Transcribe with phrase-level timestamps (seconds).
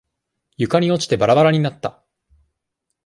[0.57, 2.03] 床に落ちてバラバラになった。